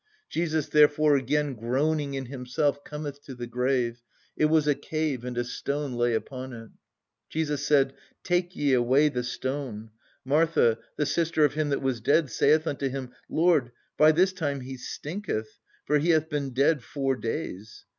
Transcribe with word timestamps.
"Jesus 0.31 0.67
therefore 0.67 1.15
again 1.15 1.53
groaning 1.53 2.15
in 2.15 2.25
Himself 2.25 2.83
cometh 2.83 3.21
to 3.25 3.35
the 3.35 3.45
grave. 3.45 4.01
It 4.35 4.45
was 4.45 4.67
a 4.67 4.73
cave, 4.73 5.23
and 5.23 5.37
a 5.37 5.43
stone 5.43 5.93
lay 5.93 6.15
upon 6.15 6.53
it. 6.53 6.71
"Jesus 7.29 7.67
said, 7.67 7.93
Take 8.23 8.55
ye 8.55 8.73
away 8.73 9.09
the 9.09 9.23
stone. 9.23 9.91
Martha, 10.25 10.79
the 10.97 11.05
sister 11.05 11.45
of 11.45 11.53
him 11.53 11.69
that 11.69 11.83
was 11.83 12.01
dead, 12.01 12.31
saith 12.31 12.65
unto 12.65 12.89
Him, 12.89 13.11
Lord 13.29 13.71
by 13.95 14.11
this 14.11 14.33
time 14.33 14.61
he 14.61 14.75
stinketh: 14.75 15.59
for 15.85 15.99
he 15.99 16.09
hath 16.09 16.29
been 16.29 16.49
dead 16.49 16.81
four 16.81 17.15
days." 17.15 17.85